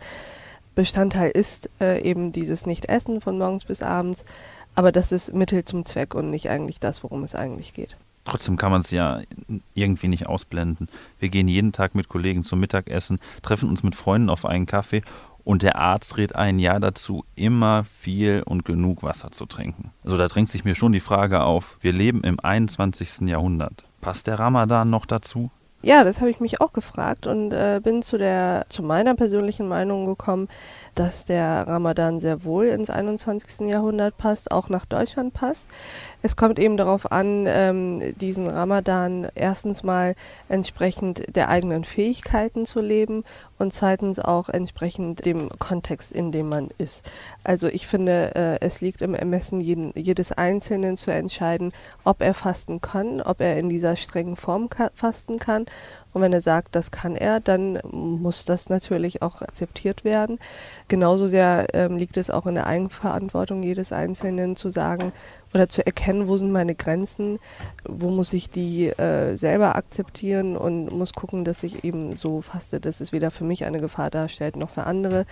Bestandteil 0.74 1.32
ist 1.32 1.68
äh, 1.82 2.00
eben 2.00 2.32
dieses 2.32 2.64
Nicht-Essen 2.64 3.20
von 3.20 3.36
morgens 3.36 3.66
bis 3.66 3.82
abends, 3.82 4.24
aber 4.74 4.90
das 4.90 5.12
ist 5.12 5.34
Mittel 5.34 5.66
zum 5.66 5.84
Zweck 5.84 6.14
und 6.14 6.30
nicht 6.30 6.48
eigentlich 6.48 6.80
das, 6.80 7.04
worum 7.04 7.24
es 7.24 7.34
eigentlich 7.34 7.74
geht. 7.74 7.98
Trotzdem 8.28 8.56
kann 8.56 8.70
man 8.70 8.80
es 8.80 8.90
ja 8.90 9.20
irgendwie 9.74 10.08
nicht 10.08 10.26
ausblenden. 10.26 10.88
Wir 11.18 11.28
gehen 11.28 11.48
jeden 11.48 11.72
Tag 11.72 11.94
mit 11.94 12.08
Kollegen 12.08 12.42
zum 12.42 12.60
Mittagessen, 12.60 13.18
treffen 13.42 13.68
uns 13.68 13.82
mit 13.82 13.94
Freunden 13.94 14.30
auf 14.30 14.44
einen 14.44 14.66
Kaffee 14.66 15.02
und 15.44 15.62
der 15.62 15.76
Arzt 15.76 16.18
rät 16.18 16.36
ein 16.36 16.58
Jahr 16.58 16.78
dazu, 16.78 17.24
immer 17.34 17.84
viel 17.84 18.42
und 18.44 18.66
genug 18.66 19.02
Wasser 19.02 19.30
zu 19.30 19.46
trinken. 19.46 19.92
Also 20.04 20.18
da 20.18 20.28
drängt 20.28 20.50
sich 20.50 20.64
mir 20.64 20.74
schon 20.74 20.92
die 20.92 21.00
Frage 21.00 21.42
auf, 21.42 21.78
wir 21.80 21.92
leben 21.92 22.22
im 22.22 22.38
21. 22.38 23.28
Jahrhundert. 23.28 23.84
Passt 24.02 24.26
der 24.26 24.38
Ramadan 24.38 24.90
noch 24.90 25.06
dazu? 25.06 25.50
Ja, 25.80 26.02
das 26.02 26.20
habe 26.20 26.28
ich 26.28 26.40
mich 26.40 26.60
auch 26.60 26.72
gefragt 26.72 27.28
und 27.28 27.52
äh, 27.52 27.80
bin 27.82 28.02
zu 28.02 28.18
der 28.18 28.66
zu 28.68 28.82
meiner 28.82 29.14
persönlichen 29.14 29.68
Meinung 29.68 30.06
gekommen, 30.06 30.48
dass 30.96 31.24
der 31.24 31.68
Ramadan 31.68 32.18
sehr 32.18 32.42
wohl 32.42 32.66
ins 32.66 32.90
21. 32.90 33.68
Jahrhundert 33.68 34.18
passt, 34.18 34.50
auch 34.50 34.68
nach 34.68 34.86
Deutschland 34.86 35.34
passt. 35.34 35.68
Es 36.20 36.34
kommt 36.34 36.58
eben 36.58 36.76
darauf 36.76 37.12
an, 37.12 37.46
ähm, 37.46 38.02
diesen 38.20 38.48
Ramadan 38.48 39.28
erstens 39.36 39.84
mal 39.84 40.16
entsprechend 40.48 41.36
der 41.36 41.48
eigenen 41.48 41.84
Fähigkeiten 41.84 42.66
zu 42.66 42.80
leben 42.80 43.24
und 43.58 43.72
zweitens 43.72 44.18
auch 44.18 44.48
entsprechend 44.48 45.24
dem 45.24 45.48
Kontext, 45.60 46.10
in 46.10 46.32
dem 46.32 46.48
man 46.48 46.70
ist. 46.78 47.10
Also 47.44 47.68
ich 47.68 47.86
finde, 47.86 48.34
äh, 48.34 48.58
es 48.60 48.80
liegt 48.80 49.00
im 49.02 49.14
Ermessen 49.14 49.60
jeden, 49.60 49.92
jedes 49.94 50.32
Einzelnen 50.32 50.96
zu 50.96 51.12
entscheiden, 51.12 51.72
ob 52.02 52.20
er 52.20 52.34
fasten 52.34 52.80
kann, 52.80 53.20
ob 53.20 53.40
er 53.40 53.56
in 53.56 53.68
dieser 53.68 53.94
strengen 53.94 54.36
Form 54.36 54.68
fasten 54.94 55.38
kann 55.38 55.66
und 56.12 56.22
wenn 56.22 56.32
er 56.32 56.40
sagt, 56.40 56.74
das 56.74 56.90
kann 56.90 57.16
er, 57.16 57.40
dann 57.40 57.78
muss 57.90 58.44
das 58.44 58.70
natürlich 58.70 59.22
auch 59.22 59.42
akzeptiert 59.42 60.04
werden. 60.04 60.38
Genauso 60.88 61.28
sehr 61.28 61.66
ähm, 61.74 61.96
liegt 61.96 62.16
es 62.16 62.30
auch 62.30 62.46
in 62.46 62.54
der 62.54 62.66
Eigenverantwortung 62.66 63.62
jedes 63.62 63.92
Einzelnen 63.92 64.56
zu 64.56 64.70
sagen 64.70 65.12
oder 65.54 65.68
zu 65.68 65.84
erkennen, 65.84 66.28
wo 66.28 66.36
sind 66.36 66.52
meine 66.52 66.74
Grenzen, 66.74 67.38
wo 67.84 68.10
muss 68.10 68.32
ich 68.32 68.50
die 68.50 68.88
äh, 68.88 69.36
selber 69.36 69.76
akzeptieren 69.76 70.56
und 70.56 70.90
muss 70.90 71.12
gucken, 71.12 71.44
dass 71.44 71.62
ich 71.62 71.84
eben 71.84 72.16
so 72.16 72.42
faste, 72.42 72.80
dass 72.80 73.00
es 73.00 73.12
weder 73.12 73.30
für 73.30 73.44
mich 73.44 73.64
eine 73.64 73.80
Gefahr 73.80 74.10
darstellt 74.10 74.56
noch 74.56 74.70
für 74.70 74.84
andere. 74.84 75.24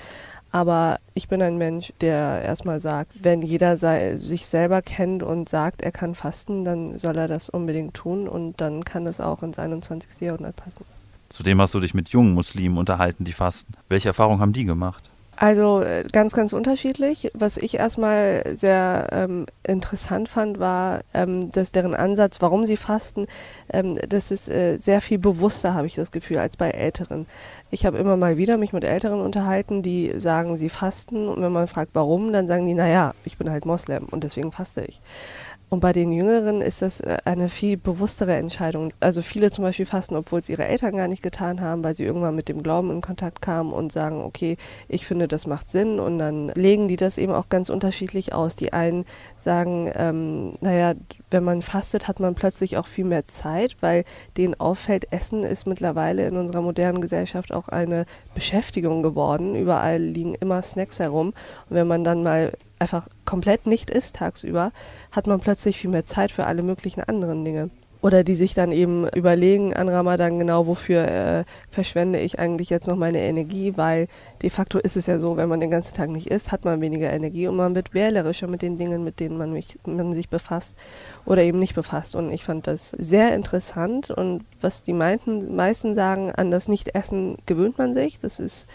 Aber 0.56 1.00
ich 1.12 1.28
bin 1.28 1.42
ein 1.42 1.58
Mensch, 1.58 1.92
der 2.00 2.40
erstmal 2.40 2.80
sagt, 2.80 3.12
wenn 3.22 3.42
jeder 3.42 3.76
sei, 3.76 4.16
sich 4.16 4.46
selber 4.46 4.80
kennt 4.80 5.22
und 5.22 5.50
sagt, 5.50 5.82
er 5.82 5.92
kann 5.92 6.14
fasten, 6.14 6.64
dann 6.64 6.98
soll 6.98 7.14
er 7.18 7.28
das 7.28 7.50
unbedingt 7.50 7.92
tun 7.92 8.26
und 8.26 8.58
dann 8.58 8.82
kann 8.82 9.04
das 9.04 9.20
auch 9.20 9.42
ins 9.42 9.58
21. 9.58 10.18
Jahrhundert 10.22 10.56
passen. 10.56 10.86
Zudem 11.28 11.60
hast 11.60 11.74
du 11.74 11.80
dich 11.80 11.92
mit 11.92 12.08
jungen 12.08 12.32
Muslimen 12.32 12.78
unterhalten, 12.78 13.24
die 13.24 13.34
fasten. 13.34 13.74
Welche 13.90 14.08
Erfahrungen 14.08 14.40
haben 14.40 14.54
die 14.54 14.64
gemacht? 14.64 15.10
Also 15.38 15.82
äh, 15.82 16.04
ganz, 16.10 16.32
ganz 16.32 16.54
unterschiedlich. 16.54 17.30
Was 17.34 17.58
ich 17.58 17.74
erstmal 17.74 18.42
sehr 18.52 19.08
ähm, 19.12 19.46
interessant 19.64 20.30
fand, 20.30 20.58
war, 20.58 21.00
ähm, 21.12 21.50
dass 21.50 21.72
deren 21.72 21.94
Ansatz, 21.94 22.40
warum 22.40 22.64
sie 22.64 22.78
fasten, 22.78 23.26
ähm, 23.70 23.98
das 24.08 24.30
ist 24.30 24.48
äh, 24.48 24.78
sehr 24.78 25.02
viel 25.02 25.18
bewusster, 25.18 25.74
habe 25.74 25.86
ich 25.86 25.94
das 25.94 26.10
Gefühl, 26.10 26.38
als 26.38 26.56
bei 26.56 26.70
Älteren. 26.70 27.26
Ich 27.70 27.84
habe 27.84 27.98
immer 27.98 28.16
mal 28.16 28.38
wieder 28.38 28.56
mich 28.56 28.72
mit 28.72 28.84
Älteren 28.84 29.20
unterhalten, 29.20 29.82
die 29.82 30.12
sagen, 30.16 30.56
sie 30.56 30.70
fasten 30.70 31.28
und 31.28 31.42
wenn 31.42 31.52
man 31.52 31.66
fragt, 31.66 31.90
warum, 31.94 32.32
dann 32.32 32.48
sagen 32.48 32.66
die, 32.66 32.74
naja, 32.74 33.12
ich 33.24 33.36
bin 33.36 33.50
halt 33.50 33.66
Moslem 33.66 34.04
und 34.04 34.24
deswegen 34.24 34.52
faste 34.52 34.84
ich. 34.84 35.00
Und 35.68 35.80
bei 35.80 35.92
den 35.92 36.12
Jüngeren 36.12 36.62
ist 36.62 36.80
das 36.80 37.00
äh, 37.00 37.16
eine 37.24 37.48
viel 37.48 37.76
bewusstere 37.76 38.36
Entscheidung. 38.36 38.92
Also 39.00 39.20
viele 39.20 39.50
zum 39.50 39.64
Beispiel 39.64 39.86
fasten, 39.86 40.14
obwohl 40.14 40.38
es 40.38 40.48
ihre 40.48 40.64
Eltern 40.64 40.96
gar 40.96 41.08
nicht 41.08 41.24
getan 41.24 41.60
haben, 41.60 41.82
weil 41.82 41.96
sie 41.96 42.04
irgendwann 42.04 42.36
mit 42.36 42.48
dem 42.48 42.62
Glauben 42.62 42.92
in 42.92 43.00
Kontakt 43.00 43.42
kamen 43.42 43.72
und 43.72 43.90
sagen, 43.90 44.22
okay, 44.22 44.58
ich 44.86 45.06
finde, 45.06 45.26
das 45.26 45.48
macht 45.48 45.68
Sinn. 45.68 45.98
Und 45.98 46.18
dann 46.20 46.50
legen 46.50 46.86
die 46.86 46.96
das 46.96 47.18
eben 47.18 47.32
auch 47.32 47.48
ganz 47.48 47.68
unterschiedlich 47.68 48.32
aus. 48.32 48.54
Die 48.54 48.72
einen 48.72 49.04
sagen, 49.36 49.90
ähm, 49.96 50.54
naja, 50.60 50.94
wenn 51.32 51.42
man 51.42 51.62
fastet, 51.62 52.06
hat 52.06 52.20
man 52.20 52.36
plötzlich 52.36 52.76
auch 52.76 52.86
viel 52.86 53.04
mehr 53.04 53.26
Zeit, 53.26 53.76
weil 53.80 54.04
denen 54.36 54.54
auffällt, 54.60 55.12
Essen 55.12 55.42
ist 55.42 55.66
mittlerweile 55.66 56.28
in 56.28 56.36
unserer 56.36 56.62
modernen 56.62 57.00
Gesellschaft 57.00 57.52
auch 57.52 57.66
eine 57.66 58.06
Beschäftigung 58.34 59.02
geworden. 59.02 59.56
Überall 59.56 60.00
liegen 60.00 60.36
immer 60.36 60.62
Snacks 60.62 61.00
herum. 61.00 61.28
Und 61.68 61.76
wenn 61.76 61.88
man 61.88 62.04
dann 62.04 62.22
mal 62.22 62.52
einfach 62.78 63.08
komplett 63.26 63.66
nicht 63.66 63.90
isst 63.90 64.16
tagsüber, 64.16 64.72
hat 65.12 65.26
man 65.26 65.40
plötzlich 65.40 65.76
viel 65.78 65.90
mehr 65.90 66.04
Zeit 66.04 66.32
für 66.32 66.46
alle 66.46 66.62
möglichen 66.62 67.02
anderen 67.02 67.44
Dinge. 67.44 67.70
Oder 68.02 68.22
die 68.22 68.34
sich 68.34 68.54
dann 68.54 68.72
eben 68.72 69.08
überlegen 69.08 69.74
an 69.74 69.88
Ramadan 69.88 70.38
genau, 70.38 70.66
wofür 70.66 71.08
äh, 71.08 71.44
verschwende 71.70 72.20
ich 72.20 72.38
eigentlich 72.38 72.70
jetzt 72.70 72.86
noch 72.86 72.94
meine 72.94 73.18
Energie, 73.18 73.72
weil 73.76 74.06
de 74.42 74.50
facto 74.50 74.78
ist 74.78 74.96
es 74.96 75.06
ja 75.06 75.18
so, 75.18 75.36
wenn 75.36 75.48
man 75.48 75.60
den 75.60 75.70
ganzen 75.70 75.94
Tag 75.94 76.10
nicht 76.10 76.28
isst, 76.28 76.52
hat 76.52 76.64
man 76.64 76.80
weniger 76.80 77.12
Energie 77.12 77.48
und 77.48 77.56
man 77.56 77.74
wird 77.74 77.94
wählerischer 77.94 78.46
mit 78.46 78.62
den 78.62 78.78
Dingen, 78.78 79.02
mit 79.02 79.18
denen 79.18 79.38
man, 79.38 79.52
mich, 79.52 79.78
man 79.86 80.12
sich 80.12 80.28
befasst 80.28 80.76
oder 81.24 81.42
eben 81.42 81.58
nicht 81.58 81.74
befasst. 81.74 82.14
Und 82.14 82.30
ich 82.30 82.44
fand 82.44 82.66
das 82.66 82.90
sehr 82.90 83.34
interessant 83.34 84.10
und 84.10 84.44
was 84.60 84.82
die 84.82 84.92
meinten, 84.92 85.56
meisten 85.56 85.94
sagen, 85.94 86.30
an 86.30 86.50
das 86.50 86.68
Nichtessen 86.68 87.38
gewöhnt 87.46 87.78
man 87.78 87.94
sich. 87.94 88.20
Das 88.20 88.38
ist 88.38 88.68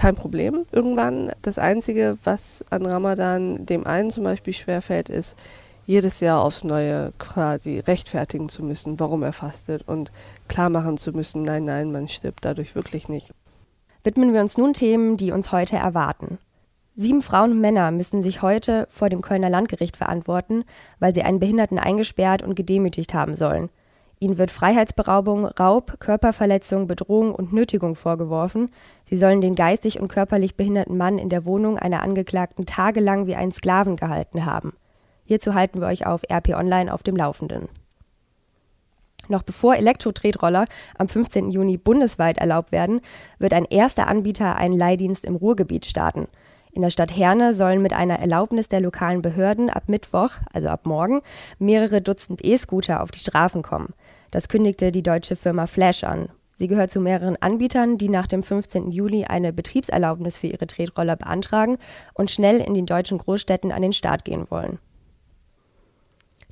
kein 0.00 0.14
Problem 0.14 0.64
irgendwann. 0.72 1.30
Das 1.42 1.58
Einzige, 1.58 2.16
was 2.24 2.64
an 2.70 2.86
Ramadan 2.86 3.66
dem 3.66 3.86
einen 3.86 4.08
zum 4.08 4.24
Beispiel 4.24 4.54
schwerfällt, 4.54 5.10
ist, 5.10 5.36
jedes 5.84 6.20
Jahr 6.20 6.40
aufs 6.40 6.64
Neue 6.64 7.12
quasi 7.18 7.80
rechtfertigen 7.80 8.48
zu 8.48 8.62
müssen, 8.62 8.98
warum 8.98 9.22
er 9.22 9.34
fastet 9.34 9.86
und 9.86 10.10
klar 10.48 10.70
machen 10.70 10.96
zu 10.96 11.12
müssen, 11.12 11.42
nein, 11.42 11.66
nein, 11.66 11.92
man 11.92 12.08
stirbt 12.08 12.46
dadurch 12.46 12.74
wirklich 12.74 13.10
nicht. 13.10 13.34
Widmen 14.02 14.32
wir 14.32 14.40
uns 14.40 14.56
nun 14.56 14.72
Themen, 14.72 15.18
die 15.18 15.32
uns 15.32 15.52
heute 15.52 15.76
erwarten. 15.76 16.38
Sieben 16.96 17.20
Frauen 17.20 17.50
und 17.50 17.60
Männer 17.60 17.90
müssen 17.90 18.22
sich 18.22 18.40
heute 18.40 18.86
vor 18.88 19.10
dem 19.10 19.20
Kölner 19.20 19.50
Landgericht 19.50 19.98
verantworten, 19.98 20.64
weil 20.98 21.14
sie 21.14 21.24
einen 21.24 21.40
Behinderten 21.40 21.78
eingesperrt 21.78 22.42
und 22.42 22.54
gedemütigt 22.54 23.12
haben 23.12 23.34
sollen. 23.34 23.68
Ihnen 24.22 24.36
wird 24.36 24.50
Freiheitsberaubung, 24.50 25.46
Raub, 25.46 25.98
Körperverletzung, 25.98 26.86
Bedrohung 26.86 27.34
und 27.34 27.54
Nötigung 27.54 27.94
vorgeworfen. 27.94 28.70
Sie 29.02 29.16
sollen 29.16 29.40
den 29.40 29.54
geistig 29.54 29.98
und 29.98 30.08
körperlich 30.08 30.56
behinderten 30.56 30.98
Mann 30.98 31.18
in 31.18 31.30
der 31.30 31.46
Wohnung 31.46 31.78
einer 31.78 32.02
Angeklagten 32.02 32.66
tagelang 32.66 33.26
wie 33.26 33.34
einen 33.34 33.50
Sklaven 33.50 33.96
gehalten 33.96 34.44
haben. 34.44 34.74
Hierzu 35.24 35.54
halten 35.54 35.80
wir 35.80 35.86
euch 35.86 36.06
auf 36.06 36.20
RP 36.30 36.50
Online 36.50 36.92
auf 36.92 37.02
dem 37.02 37.16
Laufenden. 37.16 37.70
Noch 39.28 39.42
bevor 39.42 39.76
Elektro-Tretroller 39.76 40.66
am 40.98 41.08
15. 41.08 41.50
Juni 41.50 41.78
bundesweit 41.78 42.38
erlaubt 42.38 42.72
werden, 42.72 43.00
wird 43.38 43.54
ein 43.54 43.64
erster 43.64 44.06
Anbieter 44.06 44.56
einen 44.56 44.76
Leihdienst 44.76 45.24
im 45.24 45.36
Ruhrgebiet 45.36 45.86
starten. 45.86 46.28
In 46.72 46.82
der 46.82 46.90
Stadt 46.90 47.16
Herne 47.16 47.52
sollen 47.52 47.82
mit 47.82 47.92
einer 47.92 48.20
Erlaubnis 48.20 48.68
der 48.68 48.80
lokalen 48.80 49.22
Behörden 49.22 49.70
ab 49.70 49.84
Mittwoch, 49.88 50.30
also 50.52 50.68
ab 50.68 50.86
morgen, 50.86 51.20
mehrere 51.58 52.00
Dutzend 52.00 52.44
E-Scooter 52.44 53.02
auf 53.02 53.10
die 53.10 53.18
Straßen 53.18 53.62
kommen. 53.62 53.92
Das 54.30 54.48
kündigte 54.48 54.92
die 54.92 55.02
deutsche 55.02 55.34
Firma 55.34 55.66
Flash 55.66 56.04
an. 56.04 56.28
Sie 56.54 56.68
gehört 56.68 56.90
zu 56.90 57.00
mehreren 57.00 57.36
Anbietern, 57.40 57.96
die 57.96 58.10
nach 58.10 58.26
dem 58.26 58.42
15. 58.42 58.90
Juli 58.90 59.24
eine 59.24 59.52
Betriebserlaubnis 59.52 60.36
für 60.36 60.46
ihre 60.46 60.66
Tretroller 60.66 61.16
beantragen 61.16 61.78
und 62.14 62.30
schnell 62.30 62.60
in 62.60 62.74
den 62.74 62.86
deutschen 62.86 63.18
Großstädten 63.18 63.72
an 63.72 63.82
den 63.82 63.94
Start 63.94 64.24
gehen 64.24 64.46
wollen. 64.50 64.78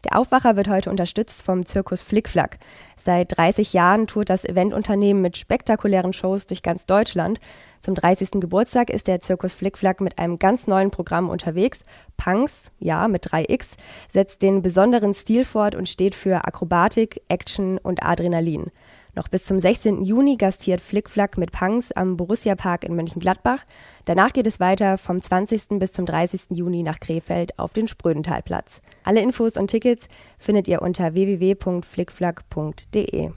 Der 0.05 0.19
Aufwacher 0.19 0.57
wird 0.57 0.69
heute 0.69 0.91
unterstützt 0.91 1.43
vom 1.43 1.67
Zirkus 1.67 2.03
Flickflack. 2.03 2.59
Seit 2.97 3.37
30 3.37 3.73
Jahren 3.73 4.07
tourt 4.07 4.31
das 4.31 4.45
Eventunternehmen 4.45 5.21
mit 5.21 5.37
spektakulären 5.37 6.13
Shows 6.13 6.47
durch 6.47 6.63
ganz 6.63 6.87
Deutschland. 6.87 7.41
Zum 7.81 7.95
30. 7.95 8.33
Geburtstag 8.33 8.91
ist 8.91 9.07
der 9.07 9.21
Zirkus 9.21 9.53
Flickflack 9.53 10.01
mit 10.01 10.19
einem 10.19 10.39
ganz 10.39 10.67
neuen 10.67 10.91
Programm 10.91 11.31
unterwegs. 11.31 11.85
Punks, 12.17 12.73
ja, 12.79 13.09
mit 13.09 13.27
3x, 13.27 13.77
setzt 14.13 14.43
den 14.43 14.63
besonderen 14.63 15.15
Stil 15.15 15.45
fort 15.45 15.75
und 15.75 15.89
steht 15.89 16.15
für 16.15 16.47
Akrobatik, 16.47 17.23
Action 17.29 17.79
und 17.79 18.05
Adrenalin. 18.05 18.71
Noch 19.15 19.29
bis 19.29 19.45
zum 19.45 19.59
16. 19.59 20.03
Juni 20.03 20.37
gastiert 20.37 20.81
Flickflack 20.81 21.39
mit 21.39 21.51
Punks 21.51 21.91
am 21.93 22.17
Borussia 22.17 22.55
Park 22.55 22.85
in 22.85 22.95
Mönchengladbach. 22.95 23.65
Danach 24.05 24.33
geht 24.33 24.47
es 24.47 24.61
weiter 24.61 24.97
vom 24.97 25.21
20. 25.21 25.81
bis 25.81 25.91
zum 25.93 26.07
30. 26.07 26.43
Juni 26.51 26.85
nach 26.85 27.01
Krefeld 27.01 27.59
auf 27.59 27.73
den 27.73 27.89
Sprödentalplatz. 27.89 28.81
Alle 29.03 29.21
Infos 29.21 29.57
und 29.57 29.73
Tickets 29.73 30.07
findet 30.39 30.69
ihr 30.69 30.83
unter 30.83 31.15
www.flickflack.de. 31.15 33.33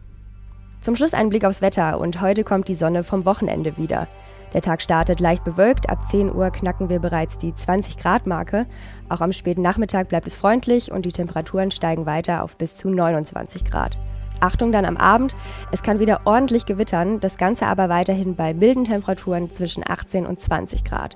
Zum 0.82 0.96
Schluss 0.96 1.14
ein 1.14 1.30
Blick 1.30 1.46
aufs 1.46 1.62
Wetter 1.62 2.00
und 2.00 2.22
heute 2.22 2.44
kommt 2.44 2.68
die 2.68 2.76
Sonne 2.76 3.04
vom 3.04 3.26
Wochenende 3.26 3.78
wieder. 3.78 4.08
Der 4.54 4.62
Tag 4.62 4.82
startet 4.82 5.20
leicht 5.20 5.44
bewölkt, 5.44 5.90
ab 5.90 6.08
10 6.08 6.34
Uhr 6.34 6.50
knacken 6.52 6.90
wir 6.90 7.00
bereits 7.00 7.38
die 7.38 7.56
20 7.56 7.98
Grad 7.98 8.28
Marke. 8.28 8.66
Auch 9.08 9.22
am 9.22 9.32
späten 9.32 9.62
Nachmittag 9.62 10.10
bleibt 10.10 10.28
es 10.28 10.36
freundlich 10.36 10.92
und 10.92 11.06
die 11.06 11.12
Temperaturen 11.12 11.72
steigen 11.72 12.06
weiter 12.06 12.44
auf 12.44 12.58
bis 12.58 12.76
zu 12.76 12.90
29 12.90 13.64
Grad. 13.64 13.98
Achtung 14.42 14.72
dann 14.72 14.86
am 14.86 14.98
Abend, 14.98 15.36
es 15.72 15.84
kann 15.84 16.00
wieder 16.00 16.22
ordentlich 16.26 16.66
gewittern, 16.66 17.20
das 17.20 17.38
Ganze 17.38 17.68
aber 17.68 17.90
weiterhin 17.90 18.36
bei 18.36 18.54
milden 18.54 18.86
Temperaturen 18.86 19.52
zwischen 19.52 19.84
18 19.88 20.26
und 20.26 20.40
20 20.40 20.84
Grad. 20.84 21.16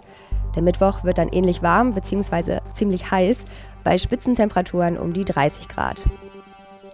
Der 0.55 0.61
Mittwoch 0.61 1.03
wird 1.03 1.17
dann 1.17 1.29
ähnlich 1.29 1.61
warm 1.61 1.93
bzw. 1.93 2.59
ziemlich 2.71 3.11
heiß, 3.11 3.43
bei 3.83 3.97
Spitzentemperaturen 3.97 4.97
um 4.97 5.11
die 5.13 5.25
30 5.25 5.67
Grad. 5.67 6.05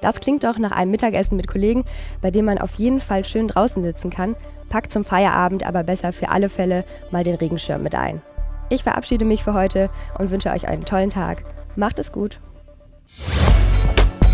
Das 0.01 0.19
klingt 0.19 0.43
doch 0.43 0.57
nach 0.57 0.71
einem 0.71 0.91
Mittagessen 0.91 1.37
mit 1.37 1.47
Kollegen, 1.47 1.85
bei 2.21 2.31
dem 2.31 2.45
man 2.45 2.57
auf 2.57 2.73
jeden 2.75 2.99
Fall 2.99 3.23
schön 3.23 3.47
draußen 3.47 3.83
sitzen 3.83 4.09
kann, 4.09 4.35
packt 4.69 4.91
zum 4.91 5.05
Feierabend 5.05 5.65
aber 5.65 5.83
besser 5.83 6.11
für 6.11 6.29
alle 6.29 6.49
Fälle 6.49 6.83
mal 7.11 7.23
den 7.23 7.35
Regenschirm 7.35 7.83
mit 7.83 7.95
ein. 7.95 8.21
Ich 8.69 8.83
verabschiede 8.83 9.25
mich 9.25 9.43
für 9.43 9.53
heute 9.53 9.89
und 10.17 10.31
wünsche 10.31 10.51
euch 10.51 10.67
einen 10.67 10.85
tollen 10.85 11.09
Tag. 11.09 11.43
Macht 11.75 11.99
es 11.99 12.11
gut. 12.11 12.39